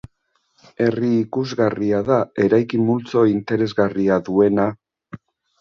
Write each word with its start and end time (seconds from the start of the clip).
Herri 0.85 1.11
ikusgarria 1.17 1.99
da, 2.09 2.17
eraikin 2.45 2.87
multzo 2.87 3.27
interesgarria 3.35 4.21
duena. 4.31 4.71